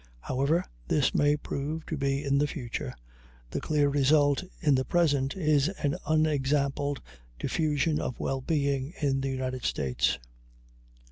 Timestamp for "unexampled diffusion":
6.07-8.01